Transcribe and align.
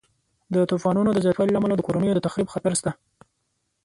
د 0.53 0.55
طوفانونو 0.71 1.09
د 1.13 1.17
زیاتوالي 1.25 1.51
له 1.53 1.59
امله 1.61 1.75
د 1.77 1.81
کورنیو 1.87 2.15
د 2.17 2.25
تخریب 2.27 2.47
خطر 2.53 2.71
شته. 2.79 2.91